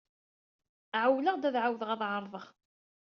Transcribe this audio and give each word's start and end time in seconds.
Ɛewwleɣ-d 1.01 1.43
ad 1.49 1.55
ɛawdeɣ 1.63 1.89
ad 1.91 2.01
ɛerḍeɣ. 2.11 2.45